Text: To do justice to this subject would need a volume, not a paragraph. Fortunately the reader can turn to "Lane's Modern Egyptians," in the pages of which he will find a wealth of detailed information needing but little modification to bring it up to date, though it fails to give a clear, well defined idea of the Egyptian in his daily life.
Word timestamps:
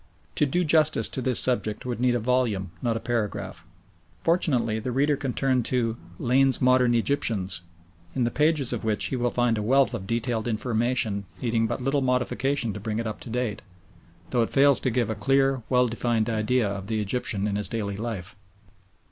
To 0.33 0.47
do 0.47 0.63
justice 0.63 1.07
to 1.09 1.21
this 1.21 1.39
subject 1.39 1.85
would 1.85 1.99
need 1.99 2.15
a 2.15 2.19
volume, 2.19 2.71
not 2.81 2.97
a 2.97 2.99
paragraph. 2.99 3.63
Fortunately 4.23 4.79
the 4.79 4.91
reader 4.91 5.15
can 5.15 5.31
turn 5.31 5.61
to 5.69 5.95
"Lane's 6.17 6.59
Modern 6.59 6.95
Egyptians," 6.95 7.61
in 8.15 8.23
the 8.23 8.31
pages 8.31 8.73
of 8.73 8.83
which 8.83 9.05
he 9.05 9.15
will 9.15 9.29
find 9.29 9.59
a 9.59 9.61
wealth 9.61 9.93
of 9.93 10.07
detailed 10.07 10.47
information 10.47 11.25
needing 11.39 11.67
but 11.67 11.83
little 11.83 12.01
modification 12.01 12.73
to 12.73 12.79
bring 12.79 12.97
it 12.97 13.05
up 13.05 13.19
to 13.19 13.29
date, 13.29 13.61
though 14.31 14.41
it 14.41 14.49
fails 14.49 14.79
to 14.79 14.89
give 14.89 15.11
a 15.11 15.13
clear, 15.13 15.61
well 15.69 15.85
defined 15.87 16.31
idea 16.31 16.67
of 16.67 16.87
the 16.87 16.99
Egyptian 16.99 17.45
in 17.45 17.55
his 17.55 17.67
daily 17.67 17.95
life. 17.95 18.35